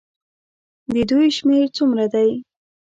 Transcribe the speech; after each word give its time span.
د 0.93 0.95
دوی 1.09 1.27
شمېر 1.37 1.65
څومره 1.77 2.05
دی. 2.13 2.29